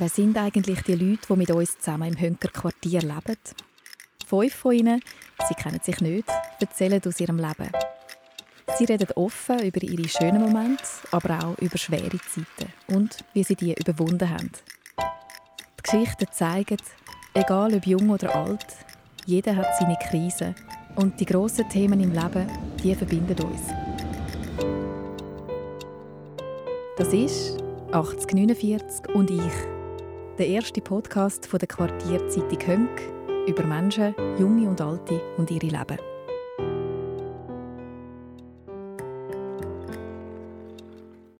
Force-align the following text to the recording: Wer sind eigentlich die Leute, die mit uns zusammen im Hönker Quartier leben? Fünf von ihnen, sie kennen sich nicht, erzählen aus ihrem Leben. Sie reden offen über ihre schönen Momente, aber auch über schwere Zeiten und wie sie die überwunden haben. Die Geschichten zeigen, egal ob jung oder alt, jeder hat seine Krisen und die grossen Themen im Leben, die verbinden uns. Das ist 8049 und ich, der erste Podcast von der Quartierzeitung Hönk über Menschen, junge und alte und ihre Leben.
Wer 0.00 0.08
sind 0.08 0.38
eigentlich 0.38 0.80
die 0.80 0.94
Leute, 0.94 1.26
die 1.28 1.36
mit 1.36 1.50
uns 1.50 1.78
zusammen 1.78 2.14
im 2.14 2.18
Hönker 2.18 2.48
Quartier 2.48 3.02
leben? 3.02 3.36
Fünf 4.26 4.54
von 4.54 4.72
ihnen, 4.72 5.02
sie 5.46 5.52
kennen 5.52 5.78
sich 5.82 6.00
nicht, 6.00 6.26
erzählen 6.58 7.02
aus 7.06 7.20
ihrem 7.20 7.36
Leben. 7.36 7.70
Sie 8.78 8.86
reden 8.86 9.08
offen 9.14 9.58
über 9.58 9.82
ihre 9.82 10.08
schönen 10.08 10.40
Momente, 10.40 10.84
aber 11.10 11.44
auch 11.44 11.58
über 11.58 11.76
schwere 11.76 12.16
Zeiten 12.16 12.72
und 12.86 13.18
wie 13.34 13.44
sie 13.44 13.56
die 13.56 13.74
überwunden 13.74 14.30
haben. 14.30 14.50
Die 15.78 15.82
Geschichten 15.82 16.28
zeigen, 16.32 16.78
egal 17.34 17.74
ob 17.74 17.86
jung 17.86 18.08
oder 18.08 18.34
alt, 18.34 18.68
jeder 19.26 19.54
hat 19.54 19.76
seine 19.78 19.98
Krisen 20.08 20.54
und 20.96 21.20
die 21.20 21.26
grossen 21.26 21.68
Themen 21.68 22.00
im 22.00 22.12
Leben, 22.12 22.46
die 22.82 22.94
verbinden 22.94 23.38
uns. 23.44 23.60
Das 26.96 27.12
ist 27.12 27.58
8049 27.92 29.14
und 29.14 29.30
ich, 29.30 29.79
der 30.40 30.48
erste 30.48 30.80
Podcast 30.80 31.44
von 31.44 31.58
der 31.58 31.68
Quartierzeitung 31.68 32.66
Hönk 32.66 33.02
über 33.46 33.62
Menschen, 33.62 34.14
junge 34.38 34.70
und 34.70 34.80
alte 34.80 35.20
und 35.36 35.50
ihre 35.50 35.66
Leben. 35.66 35.98